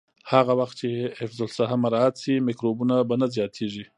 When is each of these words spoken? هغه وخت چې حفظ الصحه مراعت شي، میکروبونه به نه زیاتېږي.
هغه 0.31 0.53
وخت 0.59 0.75
چې 0.81 0.89
حفظ 1.19 1.39
الصحه 1.47 1.75
مراعت 1.83 2.15
شي، 2.23 2.35
میکروبونه 2.47 2.95
به 3.07 3.15
نه 3.21 3.27
زیاتېږي. 3.35 3.83